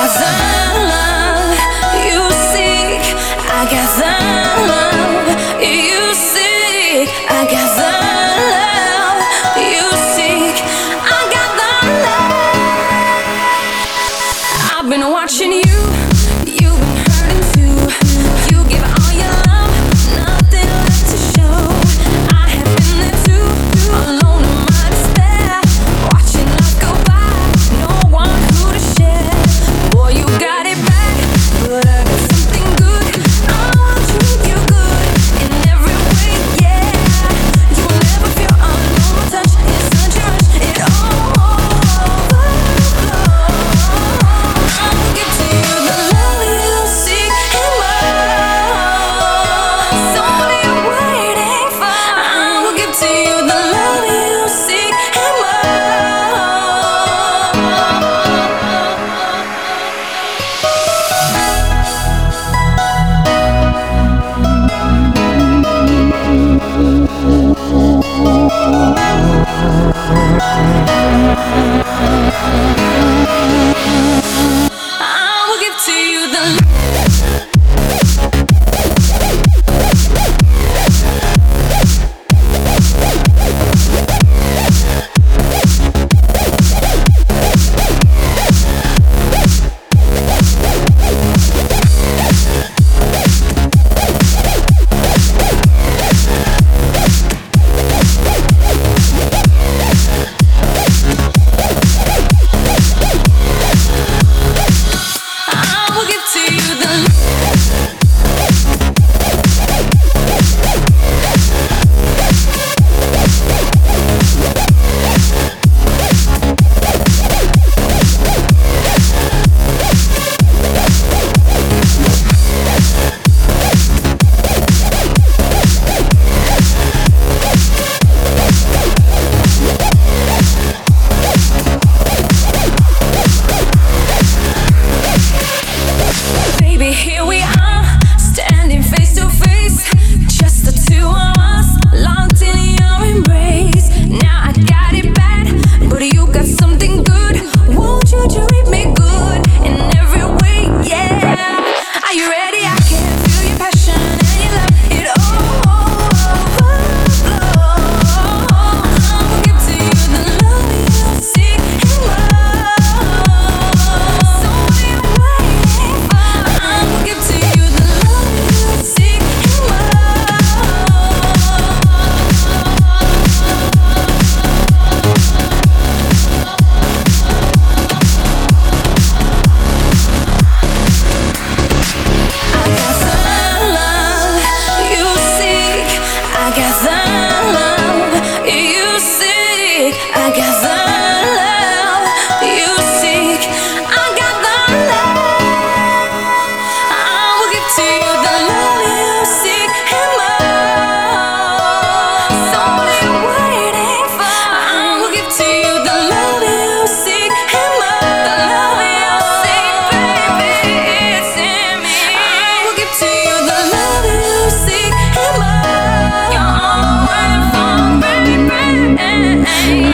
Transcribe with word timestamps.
I 0.00 0.06
got 0.06 0.47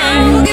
Oh, 0.06 0.45